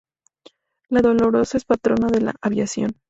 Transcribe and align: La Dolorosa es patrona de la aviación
La 0.89 1.01
Dolorosa 1.01 1.57
es 1.59 1.65
patrona 1.65 2.07
de 2.07 2.21
la 2.21 2.33
aviación 2.41 2.93